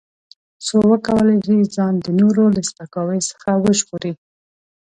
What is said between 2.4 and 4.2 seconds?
له سپکاوي څخه وژغوري.